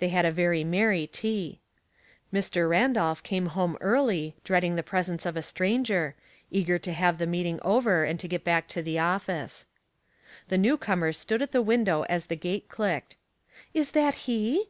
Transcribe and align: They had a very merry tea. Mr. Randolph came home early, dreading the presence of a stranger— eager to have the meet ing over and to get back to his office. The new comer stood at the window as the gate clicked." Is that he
They 0.00 0.10
had 0.10 0.26
a 0.26 0.30
very 0.30 0.64
merry 0.64 1.06
tea. 1.06 1.60
Mr. 2.30 2.68
Randolph 2.68 3.22
came 3.22 3.46
home 3.46 3.78
early, 3.80 4.36
dreading 4.44 4.74
the 4.74 4.82
presence 4.82 5.24
of 5.24 5.34
a 5.34 5.40
stranger— 5.40 6.14
eager 6.50 6.78
to 6.80 6.92
have 6.92 7.16
the 7.16 7.26
meet 7.26 7.46
ing 7.46 7.58
over 7.62 8.04
and 8.04 8.20
to 8.20 8.28
get 8.28 8.44
back 8.44 8.68
to 8.68 8.82
his 8.82 8.98
office. 9.00 9.64
The 10.48 10.58
new 10.58 10.76
comer 10.76 11.14
stood 11.14 11.40
at 11.40 11.52
the 11.52 11.62
window 11.62 12.02
as 12.02 12.26
the 12.26 12.36
gate 12.36 12.68
clicked." 12.68 13.16
Is 13.80 13.92
that 13.92 14.14
he 14.28 14.68